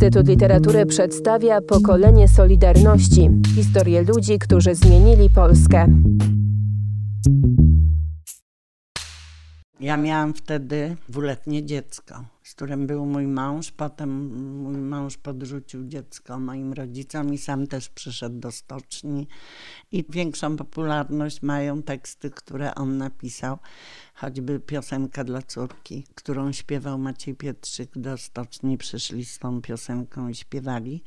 Instytut 0.00 0.28
Literatury 0.28 0.86
przedstawia 0.86 1.60
pokolenie 1.60 2.28
Solidarności 2.28 3.30
historię 3.54 4.02
ludzi, 4.02 4.38
którzy 4.38 4.74
zmienili 4.74 5.30
Polskę. 5.30 5.86
Ja 9.80 9.96
miałam 9.96 10.34
wtedy 10.34 10.96
dwuletnie 11.08 11.64
dziecko, 11.64 12.24
z 12.42 12.54
którym 12.54 12.86
był 12.86 13.06
mój 13.06 13.26
mąż. 13.26 13.70
Potem 13.70 14.26
mój 14.62 14.76
mąż 14.76 15.16
podrzucił 15.16 15.88
dziecko 15.88 16.38
moim 16.38 16.72
rodzicom 16.72 17.34
i 17.34 17.38
sam 17.38 17.66
też 17.66 17.88
przyszedł 17.88 18.38
do 18.38 18.52
stoczni. 18.52 19.28
I 19.92 20.04
większą 20.08 20.56
popularność 20.56 21.42
mają 21.42 21.82
teksty, 21.82 22.30
które 22.30 22.74
on 22.74 22.98
napisał, 22.98 23.58
choćby 24.14 24.60
piosenka 24.60 25.24
dla 25.24 25.42
córki, 25.42 26.04
którą 26.14 26.52
śpiewał 26.52 26.98
Maciej 26.98 27.34
Pietrzyk 27.34 27.98
do 27.98 28.18
stoczni. 28.18 28.78
Przyszli 28.78 29.24
z 29.24 29.38
tą 29.38 29.62
piosenką 29.62 30.28
i 30.28 30.34
śpiewali. 30.34 31.02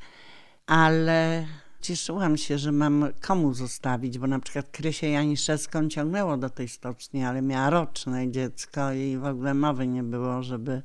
Ale 0.65 1.45
cieszyłam 1.83 2.37
się, 2.37 2.57
że 2.57 2.71
mam 2.71 3.05
komu 3.21 3.53
zostawić, 3.53 4.19
bo 4.19 4.27
na 4.27 4.39
przykład 4.39 4.71
Krysię 4.71 5.09
Janiszewską 5.09 5.89
ciągnęło 5.89 6.37
do 6.37 6.49
tej 6.49 6.67
stoczni, 6.67 7.23
ale 7.23 7.41
miała 7.41 7.69
roczne 7.69 8.31
dziecko 8.31 8.93
i 8.93 9.17
w 9.17 9.25
ogóle 9.25 9.53
mowy 9.53 9.87
nie 9.87 10.03
było, 10.03 10.43
żeby 10.43 10.81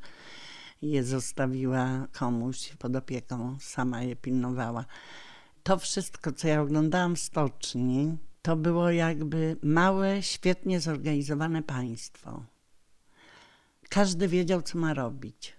je 0.83 1.05
zostawiła 1.05 2.07
komuś 2.13 2.73
pod 2.79 2.97
opieką, 2.97 3.57
sama 3.61 4.03
je 4.03 4.17
pilnowała. 4.17 4.85
To 5.63 5.79
wszystko, 5.79 6.33
co 6.33 6.49
ja 6.49 6.61
oglądałam 6.61 7.17
w 7.17 7.21
stoczni, 7.21 8.17
to 8.43 8.57
było 8.57 8.91
jakby 8.91 9.57
małe, 9.63 10.23
świetnie 10.23 10.81
zorganizowane 10.81 11.63
państwo. 11.63 12.45
Każdy 13.89 14.29
wiedział, 14.29 14.63
co 14.63 14.79
ma 14.79 14.95
robić. 14.95 15.57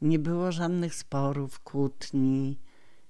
Nie 0.00 0.18
było 0.18 0.52
żadnych 0.52 0.94
sporów, 0.94 1.60
kłótni 1.60 2.58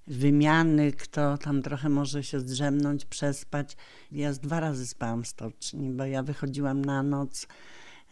wymiany, 0.07 0.93
kto 0.93 1.39
tam 1.39 1.63
trochę 1.63 1.89
może 1.89 2.23
się 2.25 2.41
zdrzemnąć, 2.41 3.05
przespać. 3.05 3.77
Ja 4.13 4.33
z 4.33 4.39
dwa 4.39 4.61
razy 4.61 4.87
spałam 4.87 5.25
w 5.25 5.29
stoczni, 5.29 5.91
bo 5.91 6.05
ja 6.05 6.23
wychodziłam 6.23 6.85
na 6.85 7.03
noc, 7.03 7.47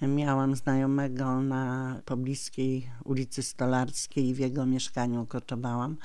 miałam 0.03 0.57
znajomego 0.57 1.41
na 1.41 2.01
pobliskiej 2.05 2.91
ulicy 3.05 3.43
Stolarskiej 3.43 4.29
i 4.29 4.35
w 4.35 4.39
jego 4.39 4.67
mieszkaniu 4.67 5.27
koczowałam 5.27 5.97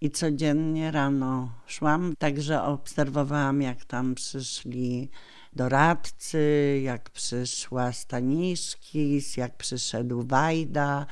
i 0.00 0.10
codziennie 0.10 0.90
rano 0.90 1.52
szłam, 1.66 2.14
także 2.18 2.62
obserwowałam 2.62 3.62
jak 3.62 3.84
tam 3.84 4.14
przyszli 4.14 5.10
doradcy, 5.56 6.80
jak 6.84 7.10
przyszła 7.10 7.92
Staniszkis, 7.92 9.36
jak 9.36 9.56
przyszedł 9.56 10.22
Wajda. 10.22 11.06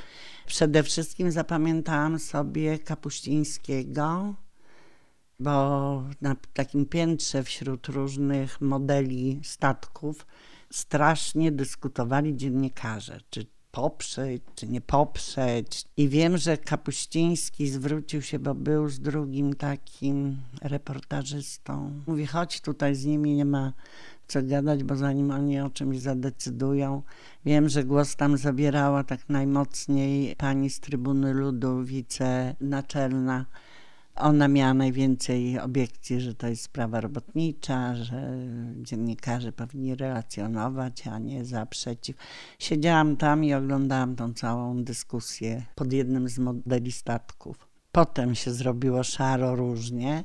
Przede 0.46 0.82
wszystkim 0.82 1.30
zapamiętałam 1.30 2.18
sobie 2.18 2.78
Kapuścińskiego, 2.78 4.34
bo 5.40 6.04
na 6.20 6.36
takim 6.52 6.86
piętrze 6.86 7.42
wśród 7.42 7.86
różnych 7.86 8.60
modeli 8.60 9.40
statków 9.42 10.26
strasznie 10.72 11.52
dyskutowali 11.52 12.36
dziennikarze, 12.36 13.20
czy 13.30 13.46
poprzeć, 13.74 14.42
czy 14.54 14.68
nie 14.68 14.80
poprzeć. 14.80 15.84
I 15.96 16.08
wiem, 16.08 16.36
że 16.36 16.58
Kapuściński 16.58 17.68
zwrócił 17.68 18.22
się, 18.22 18.38
bo 18.38 18.54
był 18.54 18.88
z 18.88 19.00
drugim 19.00 19.54
takim 19.54 20.36
reportażystą. 20.62 22.02
Mówi, 22.06 22.26
chodź 22.26 22.60
tutaj 22.60 22.94
z 22.94 23.04
nimi, 23.04 23.34
nie 23.34 23.44
ma 23.44 23.72
co 24.28 24.42
gadać, 24.42 24.84
bo 24.84 24.96
zanim 24.96 25.30
oni 25.30 25.60
o 25.60 25.70
czymś 25.70 25.98
zadecydują. 25.98 27.02
Wiem, 27.44 27.68
że 27.68 27.84
głos 27.84 28.16
tam 28.16 28.36
zabierała 28.36 29.04
tak 29.04 29.28
najmocniej 29.28 30.36
pani 30.36 30.70
z 30.70 30.80
Trybuny 30.80 31.34
Ludu, 31.34 31.84
wicenaczelna. 31.84 33.46
Ona 34.16 34.48
miała 34.48 34.74
najwięcej 34.74 35.58
obiekcji, 35.58 36.20
że 36.20 36.34
to 36.34 36.46
jest 36.46 36.62
sprawa 36.62 37.00
robotnicza, 37.00 37.94
że 37.94 38.38
dziennikarze 38.76 39.52
powinni 39.52 39.94
relacjonować, 39.94 41.06
a 41.06 41.18
nie 41.18 41.44
za 41.44 41.66
przeciw. 41.66 42.16
Siedziałam 42.58 43.16
tam 43.16 43.44
i 43.44 43.54
oglądałam 43.54 44.16
tą 44.16 44.34
całą 44.34 44.84
dyskusję 44.84 45.64
pod 45.74 45.92
jednym 45.92 46.28
z 46.28 46.38
modeli 46.38 46.92
statków. 46.92 47.68
Potem 47.92 48.34
się 48.34 48.50
zrobiło 48.50 49.02
szaro 49.02 49.56
różnie, 49.56 50.24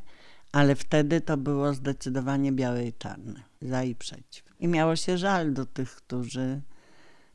ale 0.52 0.76
wtedy 0.76 1.22
to 1.22 1.38
było 1.38 1.74
zdecydowanie 1.74 2.52
białe 2.52 2.86
i 2.86 2.94
czarne, 2.94 3.44
za 3.62 3.84
i 3.84 3.96
przeciw. 3.96 4.44
I 4.60 4.68
miało 4.68 4.96
się 4.96 5.18
żal 5.18 5.54
do 5.54 5.66
tych, 5.66 5.96
którzy 5.96 6.62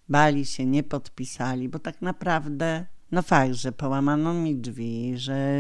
bali 0.09 0.47
się, 0.47 0.67
nie 0.67 0.83
podpisali, 0.83 1.69
bo 1.69 1.79
tak 1.79 2.03
naprawdę 2.03 2.87
no 3.15 3.23
fakt, 3.23 3.55
że 3.55 3.73
połamano 3.73 4.35
mi 4.35 4.57
drzwi, 4.57 5.13
że 5.17 5.59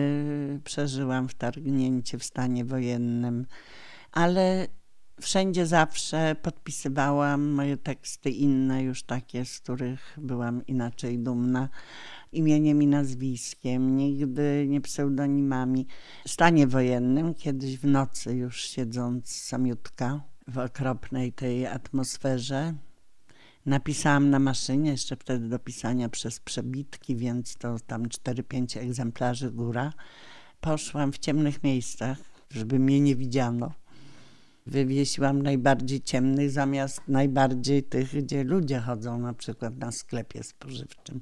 przeżyłam 0.64 1.28
wtargnięcie 1.28 2.18
w 2.18 2.24
stanie 2.24 2.64
wojennym, 2.64 3.46
ale 4.12 4.68
wszędzie 5.20 5.66
zawsze 5.66 6.36
podpisywałam 6.42 7.48
moje 7.48 7.76
teksty 7.76 8.30
inne, 8.30 8.82
już 8.82 9.02
takie, 9.02 9.44
z 9.44 9.60
których 9.60 10.18
byłam 10.22 10.66
inaczej 10.66 11.18
dumna, 11.18 11.68
imieniem 12.32 12.82
i 12.82 12.86
nazwiskiem, 12.86 13.96
nigdy 13.96 14.66
nie 14.68 14.80
pseudonimami. 14.80 15.86
W 16.26 16.30
stanie 16.30 16.66
wojennym, 16.66 17.34
kiedyś 17.34 17.78
w 17.78 17.84
nocy 17.84 18.34
już 18.34 18.60
siedząc 18.60 19.30
samiutka 19.30 20.20
w 20.48 20.58
okropnej 20.58 21.32
tej 21.32 21.66
atmosferze, 21.66 22.74
Napisałam 23.66 24.30
na 24.30 24.38
maszynie, 24.38 24.90
jeszcze 24.90 25.16
wtedy 25.16 25.48
do 25.48 25.58
pisania 25.58 26.08
przez 26.08 26.40
przebitki, 26.40 27.16
więc 27.16 27.56
to 27.56 27.76
tam 27.86 28.02
4-5 28.02 28.80
egzemplarzy 28.80 29.50
góra. 29.50 29.92
Poszłam 30.60 31.12
w 31.12 31.18
ciemnych 31.18 31.62
miejscach, 31.62 32.18
żeby 32.50 32.78
mnie 32.78 33.00
nie 33.00 33.16
widziano. 33.16 33.72
Wywiesiłam 34.66 35.42
najbardziej 35.42 36.00
ciemnych 36.00 36.50
zamiast 36.50 37.00
najbardziej 37.08 37.82
tych, 37.82 38.14
gdzie 38.14 38.44
ludzie 38.44 38.80
chodzą, 38.80 39.18
na 39.18 39.32
przykład 39.32 39.78
na 39.78 39.92
sklepie 39.92 40.42
spożywczym. 40.42 41.20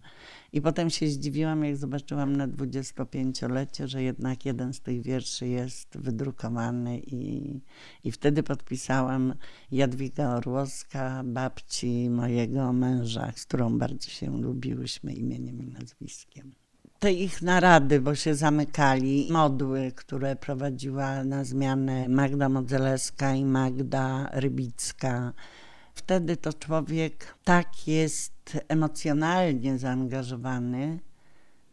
I 0.52 0.60
potem 0.60 0.90
się 0.90 1.08
zdziwiłam, 1.08 1.64
jak 1.64 1.76
zobaczyłam 1.76 2.36
na 2.36 2.48
25-lecie, 2.48 3.88
że 3.88 4.02
jednak 4.02 4.44
jeden 4.44 4.72
z 4.72 4.80
tych 4.80 5.02
wierszy 5.02 5.48
jest 5.48 5.98
wydrukowany 5.98 6.98
i, 6.98 7.60
i 8.04 8.12
wtedy 8.12 8.42
podpisałam 8.42 9.34
Jadwiga 9.70 10.36
Orłowska, 10.36 11.22
babci 11.24 12.10
mojego 12.10 12.72
męża, 12.72 13.32
z 13.36 13.46
którą 13.46 13.78
bardzo 13.78 14.10
się 14.10 14.40
lubiłyśmy 14.40 15.14
imieniem 15.14 15.62
i 15.62 15.66
nazwiskiem 15.66 16.61
te 17.02 17.12
ich 17.12 17.42
narady, 17.42 18.00
bo 18.00 18.14
się 18.14 18.34
zamykali, 18.34 19.28
modły, 19.30 19.92
które 19.96 20.36
prowadziła 20.36 21.24
na 21.24 21.44
zmianę 21.44 22.08
Magda 22.08 22.48
Modzelewska 22.48 23.34
i 23.34 23.44
Magda 23.44 24.28
Rybicka. 24.32 25.32
Wtedy 25.94 26.36
to 26.36 26.52
człowiek 26.52 27.34
tak 27.44 27.88
jest 27.88 28.58
emocjonalnie 28.68 29.78
zaangażowany, 29.78 31.00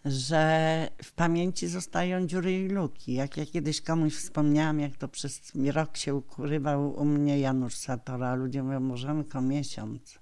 że 0.06 0.88
w 1.04 1.12
pamięci 1.14 1.68
zostają 1.68 2.28
dziury 2.28 2.66
i 2.66 2.68
luki. 2.68 3.14
Jak 3.14 3.38
ja 3.38 3.46
kiedyś 3.46 3.82
komuś 3.82 4.16
wspomniałam, 4.16 4.80
jak 4.80 4.98
to 4.98 5.08
przez 5.08 5.52
rok 5.74 5.98
się 5.98 6.16
ukrywał 6.16 7.02
u 7.02 7.06
mnie 7.06 7.40
Janusz 7.40 7.76
Satora, 7.76 8.36
ludzie 8.36 8.64
mówią, 8.64 8.80
Morzenko, 8.80 9.42
miesiąc. 9.42 10.20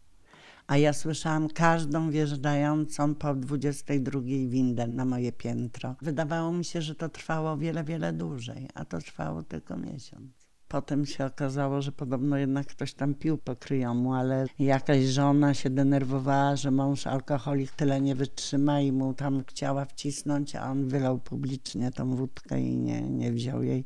A 0.68 0.78
ja 0.78 0.94
słyszałam 0.94 1.50
każdą 1.50 2.12
wjeżdżającą 2.12 3.16
po 3.16 3.36
22 3.36 4.22
windę 4.48 4.88
na 4.88 5.06
moje 5.06 5.32
piętro. 5.32 5.96
Wydawało 6.02 6.52
mi 6.52 6.66
się, 6.66 6.82
że 6.82 6.96
to 6.96 7.10
trwało 7.10 7.58
wiele, 7.58 7.84
wiele 7.84 8.14
dłużej, 8.14 8.70
a 8.74 8.86
to 8.86 8.98
trwało 9.00 9.44
tylko 9.44 9.78
miesiąc. 9.78 10.48
Potem 10.68 11.06
się 11.06 11.26
okazało, 11.26 11.82
że 11.82 11.92
podobno 11.92 12.38
jednak 12.38 12.68
ktoś 12.68 12.94
tam 12.94 13.14
pił 13.14 13.38
po 13.38 13.56
kryjomu, 13.56 14.14
ale 14.14 14.46
jakaś 14.60 15.04
żona 15.04 15.54
się 15.54 15.70
denerwowała, 15.70 16.56
że 16.56 16.72
mąż 16.72 17.08
alkoholik 17.08 17.72
tyle 17.72 18.02
nie 18.02 18.16
wytrzyma 18.16 18.82
i 18.82 18.92
mu 18.92 19.14
tam 19.14 19.44
chciała 19.48 19.86
wcisnąć, 19.86 20.56
a 20.56 20.72
on 20.72 20.88
wylał 20.88 21.20
publicznie 21.20 21.92
tą 21.92 22.16
wódkę 22.16 22.62
i 22.62 22.78
nie, 22.78 23.02
nie 23.02 23.32
wziął 23.32 23.64
jej. 23.64 23.86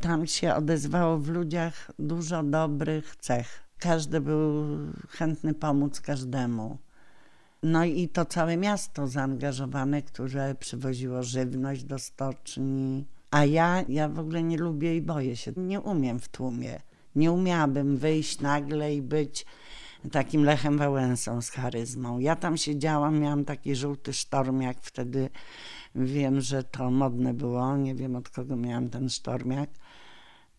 Tam 0.00 0.26
się 0.26 0.54
odezwało 0.54 1.18
w 1.18 1.28
ludziach 1.28 1.90
dużo 1.98 2.42
dobrych 2.42 3.16
cech. 3.16 3.63
Każdy 3.78 4.20
był 4.20 4.64
chętny 5.08 5.54
pomóc 5.54 6.00
każdemu. 6.00 6.78
No 7.62 7.84
i 7.84 8.08
to 8.08 8.24
całe 8.24 8.56
miasto 8.56 9.08
zaangażowane, 9.08 10.02
które 10.02 10.54
przywoziło 10.54 11.22
żywność 11.22 11.84
do 11.84 11.98
stoczni, 11.98 13.04
a 13.30 13.44
ja, 13.44 13.84
ja 13.88 14.08
w 14.08 14.18
ogóle 14.18 14.42
nie 14.42 14.58
lubię 14.58 14.96
i 14.96 15.02
boję 15.02 15.36
się. 15.36 15.52
Nie 15.56 15.80
umiem 15.80 16.20
w 16.20 16.28
tłumie. 16.28 16.80
Nie 17.16 17.32
umiałabym 17.32 17.96
wyjść 17.96 18.40
nagle 18.40 18.94
i 18.94 19.02
być 19.02 19.46
takim 20.12 20.44
Lechem 20.44 20.78
Wałęsą 20.78 21.42
z 21.42 21.50
charyzmą. 21.50 22.18
Ja 22.18 22.36
tam 22.36 22.56
siedziałam, 22.56 23.18
miałam 23.18 23.44
taki 23.44 23.76
żółty 23.76 24.12
sztormiak, 24.12 24.76
wtedy 24.80 25.30
wiem, 25.94 26.40
że 26.40 26.64
to 26.64 26.90
modne 26.90 27.34
było, 27.34 27.76
nie 27.76 27.94
wiem 27.94 28.16
od 28.16 28.28
kogo 28.28 28.56
miałam 28.56 28.90
ten 28.90 29.08
sztormiak. 29.08 29.70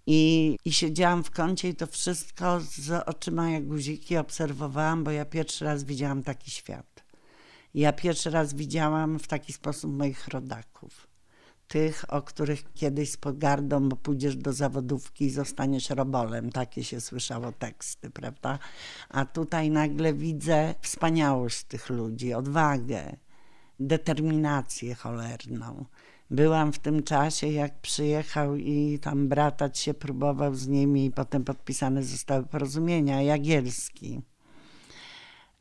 I, 0.07 0.57
I 0.65 0.73
siedziałam 0.73 1.23
w 1.23 1.31
kącie 1.31 1.69
i 1.69 1.75
to 1.75 1.87
wszystko 1.87 2.59
z 2.61 3.07
oczyma 3.07 3.49
jak 3.49 3.67
guziki 3.67 4.17
obserwowałam, 4.17 5.03
bo 5.03 5.11
ja 5.11 5.25
pierwszy 5.25 5.65
raz 5.65 5.83
widziałam 5.83 6.23
taki 6.23 6.51
świat. 6.51 7.05
Ja 7.73 7.93
pierwszy 7.93 8.29
raz 8.29 8.53
widziałam 8.53 9.19
w 9.19 9.27
taki 9.27 9.53
sposób 9.53 9.91
moich 9.91 10.27
rodaków 10.27 11.07
tych, 11.67 12.13
o 12.13 12.21
których 12.21 12.73
kiedyś 12.73 13.11
z 13.11 13.17
pogardą, 13.17 13.89
bo 13.89 13.95
pójdziesz 13.95 14.35
do 14.35 14.53
zawodówki 14.53 15.25
i 15.25 15.29
zostaniesz 15.29 15.89
robolem. 15.89 16.51
Takie 16.51 16.83
się 16.83 17.01
słyszało 17.01 17.51
teksty, 17.51 18.09
prawda? 18.09 18.59
A 19.09 19.25
tutaj 19.25 19.69
nagle 19.69 20.13
widzę 20.13 20.75
wspaniałość 20.81 21.63
tych 21.63 21.89
ludzi, 21.89 22.33
odwagę, 22.33 23.17
determinację 23.79 24.95
cholerną. 24.95 25.85
Byłam 26.31 26.73
w 26.73 26.79
tym 26.79 27.03
czasie, 27.03 27.47
jak 27.47 27.81
przyjechał 27.81 28.55
i 28.55 28.99
tam 29.01 29.27
bratać 29.27 29.79
się 29.79 29.93
próbował 29.93 30.55
z 30.55 30.67
nimi 30.67 31.05
i 31.05 31.11
potem 31.11 31.43
podpisane 31.43 32.03
zostały 32.03 32.43
porozumienia. 32.43 33.21
Jagielski. 33.21 34.21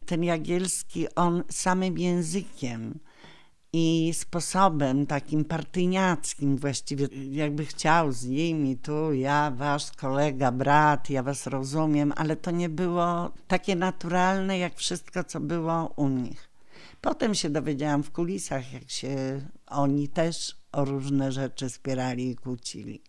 Ten 0.06 0.24
Jagielski, 0.24 1.14
on 1.14 1.42
samym 1.50 1.98
językiem 1.98 2.98
i 3.72 4.10
sposobem 4.14 5.06
takim 5.06 5.44
partyjniackim 5.44 6.56
właściwie, 6.56 7.08
jakby 7.30 7.66
chciał 7.66 8.12
z 8.12 8.24
nimi, 8.24 8.76
tu 8.76 9.12
ja, 9.12 9.52
wasz 9.56 9.92
kolega, 9.92 10.52
brat, 10.52 11.10
ja 11.10 11.22
was 11.22 11.46
rozumiem, 11.46 12.12
ale 12.16 12.36
to 12.36 12.50
nie 12.50 12.68
było 12.68 13.32
takie 13.48 13.76
naturalne, 13.76 14.58
jak 14.58 14.76
wszystko, 14.76 15.24
co 15.24 15.40
było 15.40 15.92
u 15.96 16.08
nich. 16.08 16.48
Potem 17.00 17.34
się 17.34 17.50
dowiedziałam 17.50 18.02
w 18.02 18.10
kulisach, 18.10 18.72
jak 18.72 18.90
się 18.90 19.40
oni 19.74 20.08
też 20.08 20.56
o 20.72 20.84
różne 20.84 21.32
rzeczy 21.32 21.70
spierali 21.70 22.30
i 22.30 22.36
kłócili. 22.36 23.02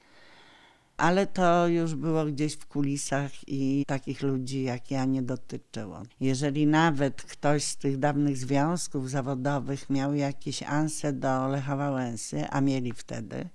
Ale 0.98 1.28
to 1.28 1.68
już 1.68 1.96
było 1.96 2.26
gdzieś 2.26 2.54
w 2.54 2.66
kulisach 2.66 3.32
i 3.48 3.84
takich 3.88 4.22
ludzi 4.22 4.64
jak 4.64 4.92
ja 4.92 5.06
nie 5.06 5.22
dotyczyło. 5.22 6.04
Jeżeli 6.20 6.68
nawet 6.68 7.22
ktoś 7.22 7.64
z 7.64 7.78
tych 7.78 7.98
dawnych 7.98 8.38
związków 8.38 9.10
zawodowych 9.10 9.90
miał 9.90 10.14
jakieś 10.14 10.64
anse 10.64 11.14
do 11.14 11.48
Lecha 11.48 11.76
Wałęsy, 11.76 12.46
a 12.50 12.62
mieli 12.62 12.92
wtedy, 12.92 13.50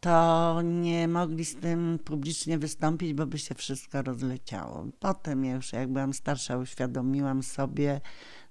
to 0.00 0.60
nie 0.62 1.08
mogli 1.08 1.44
z 1.44 1.56
tym 1.56 1.98
publicznie 2.04 2.58
wystąpić, 2.58 3.14
bo 3.14 3.26
by 3.26 3.38
się 3.38 3.54
wszystko 3.54 4.02
rozleciało. 4.02 4.86
Potem 5.00 5.44
już, 5.44 5.72
jak 5.72 5.92
byłam 5.92 6.12
starsza, 6.12 6.58
uświadomiłam 6.58 7.42
sobie, 7.42 8.00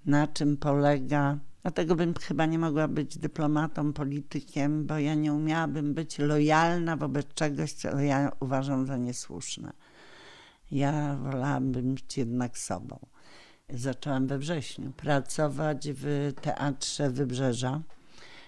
na 0.06 0.28
czym 0.28 0.58
polega. 0.58 1.38
Dlatego 1.68 1.96
bym 1.96 2.14
chyba 2.14 2.46
nie 2.46 2.60
mogła 2.60 2.88
być 2.88 3.18
dyplomatą, 3.18 3.94
politykiem, 3.94 4.86
bo 4.86 4.98
ja 4.98 5.14
nie 5.16 5.34
umiałabym 5.34 5.94
być 5.94 6.20
lojalna 6.20 6.98
wobec 6.98 7.34
czegoś, 7.34 7.74
co 7.74 8.00
ja 8.00 8.32
uważam 8.40 8.86
za 8.86 8.98
niesłuszne. 8.98 9.74
Ja 10.72 11.16
wolałabym 11.16 11.94
być 11.94 12.18
jednak 12.18 12.58
sobą. 12.58 13.00
Zaczęłam 13.70 14.28
we 14.28 14.38
wrześniu 14.38 14.92
pracować 14.92 15.88
w 15.92 16.34
Teatrze 16.42 17.10
Wybrzeża 17.10 17.82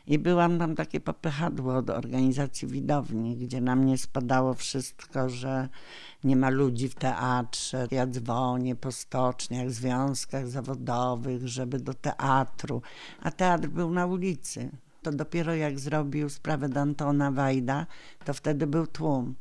i 0.10 0.20
byłam 0.20 0.60
tam 0.60 0.76
takie 0.76 1.00
popychadło 1.00 1.76
od 1.76 1.90
organizacji 1.90 2.68
widowni, 2.68 3.38
gdzie 3.38 3.62
na 3.62 3.76
mnie 3.76 3.98
spadało 3.98 4.54
wszystko, 4.54 5.30
że 5.30 5.70
nie 6.24 6.36
ma 6.36 6.50
ludzi 6.50 6.90
w 6.90 6.96
teatrze. 6.96 7.88
Ja 7.92 8.08
dzwonię 8.08 8.76
po 8.76 8.92
stoczniach, 8.92 9.72
związkach 9.72 10.48
zawodowych, 10.48 11.48
żeby 11.48 11.80
do 11.80 11.94
teatru. 11.94 12.82
A 13.22 13.32
teatr 13.32 13.68
był 13.68 13.92
na 13.92 14.06
ulicy. 14.06 14.70
To 15.02 15.12
dopiero 15.12 15.56
jak 15.56 15.80
zrobił 15.80 16.30
sprawę 16.30 16.70
Dantona 16.70 17.32
Wajda, 17.32 17.86
to 18.26 18.34
wtedy 18.34 18.68
był 18.68 18.88
tłum. 18.88 19.36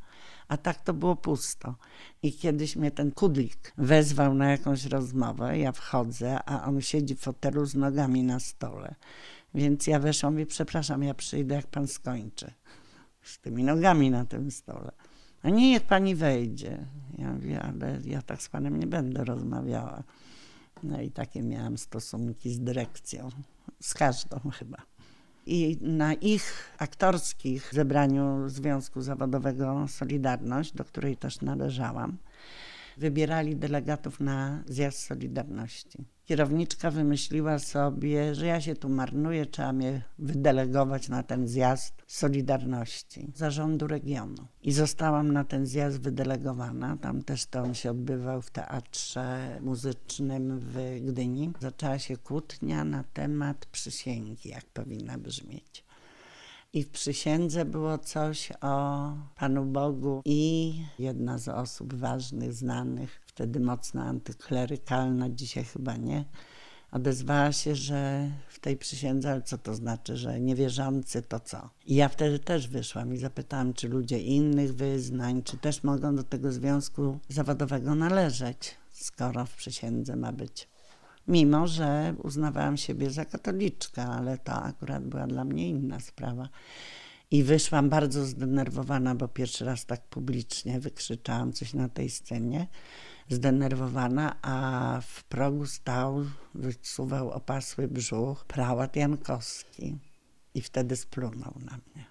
A 0.49 0.57
tak 0.57 0.83
to 0.83 0.95
było 0.95 1.17
pusto. 1.17 1.75
I 2.23 2.33
kiedyś 2.33 2.77
mnie 2.77 2.91
ten 2.91 3.13
kudlik 3.13 3.73
wezwał 3.79 4.35
na 4.35 4.51
jakąś 4.51 4.85
rozmowę. 4.85 5.59
Ja 5.59 5.73
wchodzę, 5.73 6.39
a 6.45 6.65
on 6.65 6.81
siedzi 6.81 7.15
w 7.15 7.21
fotelu 7.21 7.67
z 7.67 7.75
nogami 7.75 8.23
na 8.23 8.41
stole. 8.41 8.95
Więc 9.55 9.87
ja 9.87 9.99
weszłam 9.99 10.41
i 10.41 10.47
przepraszam, 10.47 11.03
ja 11.03 11.15
przyjdę, 11.15 11.55
jak 11.55 11.67
pan 11.67 11.89
skończy. 11.89 12.53
Z 13.23 13.39
tymi 13.39 13.65
nogami 13.65 14.11
na 14.11 14.25
tym 14.25 14.51
stole. 14.51 14.93
A 15.43 15.51
nie, 15.51 15.71
niech 15.71 15.83
pani 15.83 16.15
wejdzie. 16.15 16.87
Ja 17.19 17.33
mówię, 17.33 17.63
ale 17.63 18.01
ja 18.05 18.23
tak 18.23 18.43
z 18.43 18.49
panem 18.49 18.81
nie 18.81 18.87
będę 18.87 19.25
rozmawiała. 19.25 20.03
No 20.83 21.01
i 21.01 21.11
takie 21.11 21.43
miałam 21.43 21.79
stosunki 21.79 22.51
z 22.51 22.61
dyrekcją. 22.61 23.29
Z 23.81 23.95
każdą 23.95 24.41
chyba. 24.51 24.79
I 25.47 25.79
na 25.81 26.15
ich 26.15 26.75
aktorskich 26.79 27.71
zebraniu 27.73 28.49
Związku 28.49 29.01
Zawodowego 29.01 29.89
Solidarność, 29.89 30.73
do 30.73 30.85
której 30.85 31.17
też 31.17 31.41
należałam, 31.41 32.19
wybierali 32.99 33.57
delegatów 33.57 34.21
na 34.21 34.63
zjazd 34.67 34.99
Solidarności. 34.99 36.05
Kierowniczka 36.25 36.91
wymyśliła 36.91 37.59
sobie, 37.59 38.35
że 38.35 38.47
ja 38.47 38.61
się 38.61 38.75
tu 38.75 38.89
marnuję, 38.89 39.47
trzeba 39.47 39.73
mnie 39.73 40.03
wydelegować 40.19 41.09
na 41.09 41.23
ten 41.23 41.49
zjazd 41.49 41.95
Solidarności 42.07 43.33
zarządu 43.35 43.87
regionu. 43.87 44.47
I 44.63 44.73
zostałam 44.73 45.33
na 45.33 45.45
ten 45.45 45.67
zjazd 45.67 46.01
wydelegowana. 46.01 46.97
Tam 46.97 47.23
też 47.23 47.47
to 47.47 47.63
on 47.63 47.75
się 47.75 47.91
odbywał 47.91 48.43
w 48.43 48.51
teatrze 48.51 49.59
muzycznym 49.63 50.61
w 50.61 51.01
Gdyni. 51.07 51.53
Zaczęła 51.61 51.99
się 51.99 52.17
kłótnia 52.17 52.85
na 52.85 53.05
temat 53.05 53.67
przysięgi, 53.67 54.49
jak 54.49 54.65
powinna 54.65 55.19
brzmieć. 55.19 55.88
I 56.73 56.83
w 56.83 56.91
przysiędze 56.91 57.65
było 57.65 57.99
coś 57.99 58.53
o 58.61 59.13
Panu 59.37 59.65
Bogu 59.65 60.23
i 60.25 60.75
jedna 60.99 61.39
z 61.39 61.49
osób 61.49 61.95
ważnych, 61.95 62.53
znanych, 62.53 63.21
wtedy 63.27 63.61
mocno 63.61 64.03
antyklerykalna, 64.03 65.31
dzisiaj 65.31 65.65
chyba 65.65 65.97
nie, 65.97 66.25
odezwała 66.93 67.53
się, 67.53 67.75
że 67.75 68.31
w 68.49 68.59
tej 68.59 68.77
przysiędze, 68.77 69.31
ale 69.31 69.43
co 69.43 69.59
to 69.59 69.75
znaczy, 69.75 70.17
że 70.17 70.41
niewierzący 70.41 71.23
to 71.23 71.41
co? 71.41 71.71
I 71.87 71.95
ja 71.95 72.09
wtedy 72.09 72.39
też 72.39 72.69
wyszłam 72.69 73.15
i 73.15 73.17
zapytałam, 73.17 73.75
czy 73.75 73.89
ludzie 73.89 74.19
innych 74.19 74.75
wyznań, 74.75 75.43
czy 75.43 75.57
też 75.59 75.83
mogą 75.83 76.15
do 76.15 76.23
tego 76.23 76.53
związku 76.53 77.19
zawodowego 77.29 77.95
należeć, 77.95 78.77
skoro 78.93 79.45
w 79.47 79.57
przysiędze 79.57 80.17
ma 80.17 80.33
być 80.33 80.69
mimo 81.29 81.67
że 81.67 82.15
uznawałam 82.23 82.77
siebie 82.77 83.11
za 83.11 83.25
katoliczkę, 83.25 84.03
ale 84.05 84.39
to 84.39 84.53
akurat 84.53 85.05
była 85.05 85.27
dla 85.27 85.45
mnie 85.45 85.69
inna 85.69 86.01
sprawa. 86.01 86.49
I 87.31 87.43
wyszłam 87.43 87.89
bardzo 87.89 88.27
zdenerwowana, 88.27 89.15
bo 89.15 89.29
pierwszy 89.29 89.65
raz 89.65 89.87
tak 89.87 90.07
publicznie 90.07 90.81
wykrzyczałam 90.81 91.53
coś 91.53 91.75
na 91.75 91.89
tej 91.89 92.11
scenie. 92.11 92.67
Zdenerwowana, 93.29 94.37
a 94.43 95.01
w 95.07 95.25
progu 95.25 95.67
stał, 95.67 96.25
wysuwał 96.55 97.31
opasły 97.31 97.89
brzuch 97.89 98.45
prałat 98.45 98.97
Jankowski. 98.97 99.99
I 100.55 100.61
wtedy 100.61 100.97
splunął 100.97 101.55
na 101.65 101.79
mnie. 101.87 102.05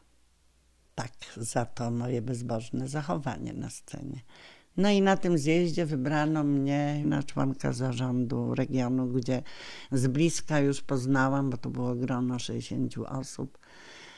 Tak, 0.96 1.12
za 1.38 1.66
to 1.66 1.92
moje 1.92 2.22
bezbożne 2.22 2.88
zachowanie 2.88 3.54
na 3.54 3.70
scenie. 3.70 4.22
No 4.78 4.90
i 4.90 5.02
na 5.02 5.18
tym 5.18 5.38
zjeździe 5.38 5.86
wybrano 5.86 6.44
mnie 6.44 7.02
na 7.06 7.24
członka 7.24 7.74
zarządu 7.74 8.56
regionu, 8.56 9.08
gdzie 9.08 9.44
z 9.92 10.08
bliska 10.08 10.60
już 10.60 10.82
poznałam, 10.82 11.50
bo 11.50 11.58
to 11.58 11.70
było 11.70 11.96
grono 11.96 12.40
60 12.40 12.98
osób. 12.98 13.58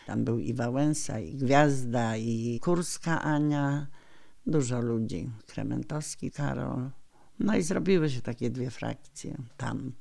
Tam 0.08 0.24
był 0.24 0.40
i 0.40 0.54
Wałęsa, 0.54 1.20
i 1.20 1.36
Gwiazda, 1.36 2.18
i 2.18 2.60
Kurska 2.64 3.22
Ania, 3.22 3.88
dużo 4.46 4.82
ludzi, 4.82 5.30
Krementowski 5.48 6.32
Karol. 6.32 6.90
No 7.40 7.56
i 7.58 7.62
zrobiły 7.62 8.10
się 8.10 8.22
takie 8.22 8.50
dwie 8.50 8.70
frakcje 8.70 9.38
tam 9.58 9.92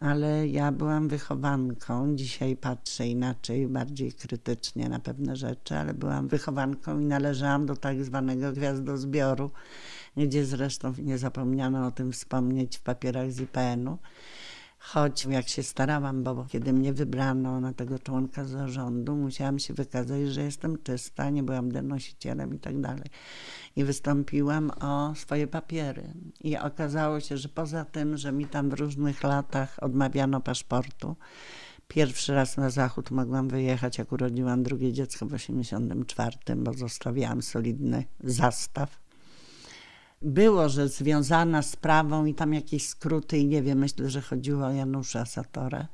ale 0.00 0.48
ja 0.48 0.72
byłam 0.72 1.08
wychowanką. 1.08 2.16
Dzisiaj 2.16 2.56
patrzę 2.56 3.06
inaczej, 3.06 3.68
bardziej 3.68 4.12
krytycznie 4.12 4.88
na 4.88 4.98
pewne 4.98 5.36
rzeczy, 5.36 5.74
ale 5.74 5.94
byłam 5.94 6.28
wychowanką 6.28 6.98
i 6.98 7.04
należałam 7.04 7.66
do 7.66 7.76
tak 7.76 8.04
zwanego 8.04 8.52
gwiazdozbioru, 8.52 9.50
gdzie 10.16 10.44
zresztą 10.44 10.94
nie 10.98 11.18
zapomniano 11.18 11.86
o 11.86 11.90
tym 11.90 12.12
wspomnieć 12.12 12.76
w 12.76 12.80
papierach 12.80 13.32
z 13.32 13.40
IPN-u. 13.40 13.98
Choć 14.78 15.24
jak 15.24 15.48
się 15.48 15.62
starałam, 15.62 16.22
bo 16.22 16.44
kiedy 16.48 16.72
mnie 16.72 16.92
wybrano 16.92 17.60
na 17.60 17.72
tego 17.72 17.98
członka 17.98 18.44
zarządu, 18.44 19.16
musiałam 19.16 19.58
się 19.58 19.74
wykazać, 19.74 20.28
że 20.28 20.42
jestem 20.42 20.82
czysta, 20.82 21.30
nie 21.30 21.42
byłam 21.42 21.72
denosicielem 21.72 22.54
i 22.54 22.58
tak 22.58 22.80
dalej. 22.80 23.06
I 23.76 23.84
wystąpiłam 23.84 24.70
o 24.70 25.14
swoje 25.14 25.46
papiery. 25.46 26.12
I 26.40 26.58
okazało 26.58 27.20
się, 27.20 27.36
że 27.36 27.48
poza 27.48 27.84
tym, 27.84 28.16
że 28.16 28.32
mi 28.32 28.46
tam 28.46 28.70
w 28.70 28.72
różnych 28.72 29.22
latach 29.22 29.76
odmawiano 29.80 30.40
paszportu, 30.40 31.16
Pierwszy 31.88 32.34
raz 32.34 32.56
na 32.56 32.70
zachód 32.70 33.10
mogłam 33.10 33.48
wyjechać, 33.48 33.98
jak 33.98 34.12
urodziłam 34.12 34.62
drugie 34.62 34.92
dziecko 34.92 35.26
w 35.26 35.30
1984, 35.30 36.56
bo 36.56 36.74
zostawiałam 36.74 37.42
solidny 37.42 38.04
zastaw 38.20 39.07
było, 40.22 40.68
że 40.68 40.88
związana 40.88 41.62
z 41.62 41.70
sprawą 41.70 42.24
i 42.24 42.34
tam 42.34 42.54
jakieś 42.54 42.88
skróty 42.88 43.38
i 43.38 43.46
nie 43.46 43.62
wiem, 43.62 43.78
myślę, 43.78 44.10
że 44.10 44.20
chodziło 44.20 44.66
o 44.66 44.72
Janusza 44.72 45.24
Satorę, 45.24 45.86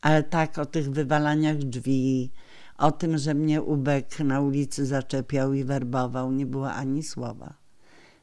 ale 0.00 0.22
tak 0.22 0.58
o 0.58 0.66
tych 0.66 0.90
wywalaniach 0.90 1.56
drzwi, 1.56 2.30
o 2.78 2.92
tym, 2.92 3.18
że 3.18 3.34
mnie 3.34 3.62
Ubek 3.62 4.20
na 4.20 4.40
ulicy 4.40 4.86
zaczepiał 4.86 5.52
i 5.52 5.64
werbował, 5.64 6.32
nie 6.32 6.46
było 6.46 6.72
ani 6.72 7.02
słowa. 7.02 7.54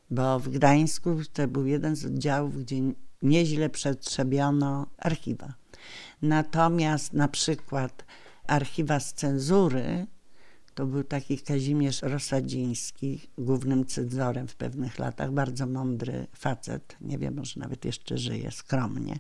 Bo 0.10 0.39
w 0.39 0.50
Gdańsku 0.50 1.18
to 1.34 1.48
był 1.48 1.66
jeden 1.66 1.96
z 1.96 2.06
oddziałów, 2.06 2.63
gdzie 2.63 2.75
nieźle 3.22 3.70
przetrzebiono 3.70 4.88
archiwa. 4.98 5.54
Natomiast 6.22 7.13
na 7.13 7.27
przykład 7.27 8.06
archiwa 8.48 9.00
z 9.00 9.13
cenzury 9.13 10.08
To 10.77 10.86
był 10.86 11.03
taki 11.03 11.39
Kazimierz 11.39 12.01
Rosadziński, 12.01 13.29
głównym 13.38 13.86
cenzorem 13.86 14.48
w 14.48 14.55
pewnych 14.55 15.00
latach, 15.00 15.31
bardzo 15.31 15.67
mądry 15.67 16.27
facet, 16.34 16.98
nie 17.01 17.17
wiem, 17.17 17.36
może 17.36 17.60
nawet 17.60 17.86
jeszcze 17.86 18.17
żyje, 18.17 18.51
skromnie. 18.51 19.19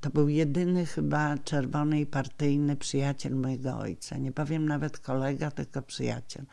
To 0.00 0.10
był 0.10 0.28
jedyny 0.28 0.86
chyba 0.86 1.38
czerwony 1.38 2.00
i 2.00 2.06
partyjny 2.06 2.76
przyjaciel 2.76 3.36
mojego 3.36 3.78
ojca. 3.78 4.16
Nie 4.16 4.32
powiem 4.32 4.68
nawet 4.68 4.98
kolega, 4.98 5.50
tylko 5.50 5.82
przyjaciel. 5.82 6.44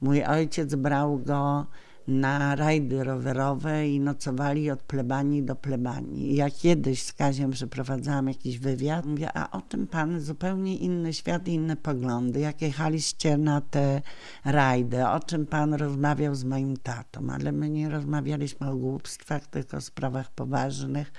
Mój 0.00 0.24
ojciec 0.24 0.74
brał 0.74 1.18
go 1.18 1.66
na 2.08 2.56
rajdy 2.56 3.04
rowerowe 3.04 3.88
i 3.88 4.00
nocowali 4.00 4.70
od 4.70 4.82
plebanii 4.82 5.42
do 5.42 5.56
plebanii. 5.56 6.32
I 6.32 6.36
jak 6.36 6.54
kiedyś 6.54 7.02
z 7.02 7.12
Kaziem 7.12 7.50
przeprowadzałam 7.50 8.28
jakiś 8.28 8.58
wywiad, 8.58 9.06
mówię, 9.06 9.28
a 9.34 9.50
o 9.50 9.60
tym 9.60 9.86
pan 9.86 10.20
zupełnie 10.20 10.76
inny 10.76 11.12
świat 11.12 11.48
inne 11.48 11.76
poglądy. 11.76 12.40
Jak 12.40 12.62
jechaliście 12.62 13.38
na 13.38 13.60
te 13.60 14.02
rajdy, 14.44 15.06
o 15.06 15.20
czym 15.20 15.46
pan 15.46 15.74
rozmawiał 15.74 16.34
z 16.34 16.44
moim 16.44 16.76
tatą, 16.76 17.30
ale 17.30 17.52
my 17.52 17.70
nie 17.70 17.88
rozmawialiśmy 17.88 18.70
o 18.70 18.76
głupstwach, 18.76 19.46
tylko 19.46 19.76
o 19.76 19.80
sprawach 19.80 20.30
poważnych, 20.30 21.12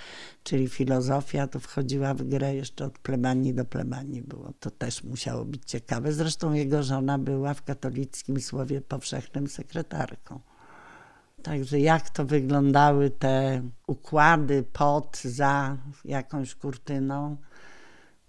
czyli 0.44 0.68
filozofia 0.68 1.48
to 1.48 1.60
wchodziła 1.60 2.14
w 2.14 2.24
grę 2.24 2.56
jeszcze 2.56 2.86
od 2.86 3.00
plebanii 3.00 3.54
do 3.54 3.66
plebanii 3.66 4.22
było. 4.22 4.54
To 4.60 4.72
też 4.72 5.04
musiało 5.04 5.46
być 5.46 5.66
ciekawe. 5.66 6.14
Zresztą 6.14 6.54
jego 6.54 6.84
żona 6.84 7.20
była 7.20 7.54
w 7.54 7.64
katolickim 7.64 8.42
słowie 8.42 8.82
powszechnym 8.82 9.48
sekretarką. 9.48 10.53
Także 11.44 11.80
jak 11.80 12.10
to 12.10 12.26
wyglądały 12.26 13.10
te 13.10 13.62
układy 13.88 14.64
pod, 14.74 15.18
za 15.18 15.78
jakąś 16.06 16.56
kurtyną. 16.56 17.38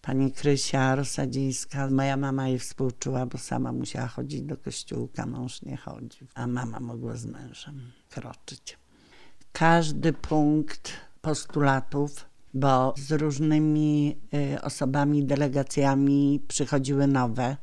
Pani 0.02 0.33
Krysia 0.33 0.94
Rosadzińska, 0.94 1.90
moja 1.90 2.16
mama 2.16 2.49
jej 2.49 2.59
współczuła, 2.59 3.26
bo 3.26 3.38
sama 3.38 3.73
musiała 3.73 4.06
chodzić 4.06 4.42
do 4.42 4.56
kościółka, 4.56 5.26
mąż 5.26 5.62
nie 5.62 5.76
chodził, 5.76 6.26
a 6.35 6.47
mama 6.47 6.80
mogła 6.80 7.16
z 7.16 7.26
mężem 7.26 7.92
kroczyć. 8.11 8.78
Każdy 9.52 10.12
punkt 10.12 10.92
postulatów, 11.23 12.26
bo 12.54 12.94
z 12.97 13.12
różnymi 13.12 14.16
y, 14.54 14.62
osobami, 14.62 15.25
delegacjami 15.25 16.44
przychodziły 16.49 17.06
nowe 17.06 17.56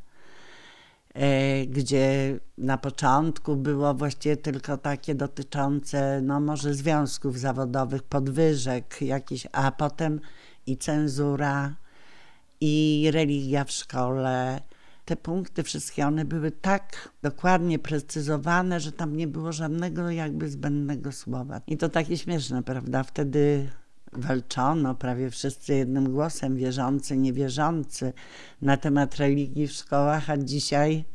gdzie 1.67 2.39
na 2.57 2.77
początku 2.77 3.55
było 3.55 3.93
właściwie 3.93 4.37
tylko 4.37 4.77
takie 4.77 5.15
dotyczące, 5.15 6.21
no 6.21 6.39
może 6.39 6.73
związków 6.73 7.39
zawodowych, 7.39 8.03
podwyżek 8.03 9.01
jakichś, 9.01 9.47
a 9.51 9.71
potem 9.71 10.19
i 10.67 10.77
cenzura, 10.77 11.75
i 12.61 13.07
religia 13.13 13.63
w 13.63 13.71
szkole. 13.71 14.61
Te 15.05 15.15
punkty 15.15 15.63
wszystkie, 15.63 16.07
one 16.07 16.25
były 16.25 16.51
tak 16.51 17.09
dokładnie 17.21 17.79
precyzowane, 17.79 18.79
że 18.79 18.91
tam 18.91 19.17
nie 19.17 19.27
było 19.27 19.51
żadnego 19.51 20.09
jakby 20.09 20.49
zbędnego 20.49 21.11
słowa. 21.11 21.61
I 21.67 21.77
to 21.77 21.89
takie 21.89 22.17
śmieszne, 22.17 22.63
prawda? 22.63 23.03
Wtedy 23.03 23.69
walczono 24.13 24.95
prawie 24.95 25.29
wszyscy 25.29 25.73
jednym 25.73 26.11
głosem, 26.11 26.55
wierzący, 26.57 27.17
niewierzący, 27.17 28.13
na 28.61 28.77
temat 28.77 29.15
religii 29.15 29.67
w 29.67 29.71
szkołach, 29.71 30.29
a 30.29 30.37
dzisiaj, 30.37 31.05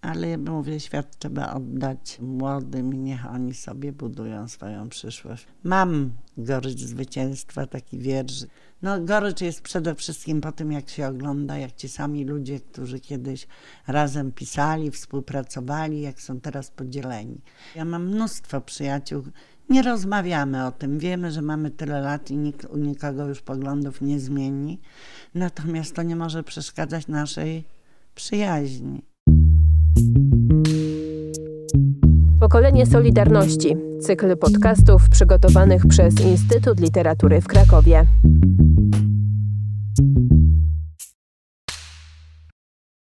ale 0.00 0.28
ja 0.28 0.38
mówię, 0.38 0.80
świat 0.80 1.18
trzeba 1.18 1.54
oddać 1.54 2.18
młodym 2.20 2.94
i 2.94 2.98
niech 2.98 3.26
oni 3.26 3.54
sobie 3.54 3.92
budują 3.92 4.48
swoją 4.48 4.88
przyszłość. 4.88 5.46
Mam 5.64 6.12
gorycz 6.36 6.78
zwycięstwa, 6.78 7.66
taki 7.66 7.98
wiersz. 7.98 8.44
No 8.82 9.00
gorycz 9.00 9.40
jest 9.40 9.60
przede 9.60 9.94
wszystkim 9.94 10.40
po 10.40 10.52
tym, 10.52 10.72
jak 10.72 10.88
się 10.88 11.06
ogląda, 11.06 11.58
jak 11.58 11.72
ci 11.72 11.88
sami 11.88 12.24
ludzie, 12.24 12.60
którzy 12.60 13.00
kiedyś 13.00 13.46
razem 13.86 14.32
pisali, 14.32 14.90
współpracowali, 14.90 16.00
jak 16.00 16.22
są 16.22 16.40
teraz 16.40 16.70
podzieleni. 16.70 17.40
Ja 17.76 17.84
mam 17.84 18.06
mnóstwo 18.06 18.60
przyjaciół, 18.60 19.22
nie 19.70 19.82
rozmawiamy 19.82 20.66
o 20.66 20.72
tym. 20.72 20.98
Wiemy, 20.98 21.30
że 21.30 21.42
mamy 21.42 21.70
tyle 21.70 22.00
lat 22.00 22.30
i 22.30 22.36
nikt 22.36 22.64
u 22.64 22.76
nikogo 22.76 23.26
już 23.26 23.40
poglądów 23.40 24.00
nie 24.00 24.20
zmieni. 24.20 24.80
Natomiast 25.34 25.96
to 25.96 26.02
nie 26.02 26.16
może 26.16 26.42
przeszkadzać 26.42 27.08
naszej 27.08 27.64
przyjaźni. 28.14 29.02
Pokolenie 32.40 32.86
Solidarności. 32.86 33.76
Cykl 34.00 34.36
podcastów 34.36 35.08
przygotowanych 35.08 35.86
przez 35.86 36.20
Instytut 36.20 36.80
Literatury 36.80 37.40
w 37.40 37.46
Krakowie. 37.46 38.06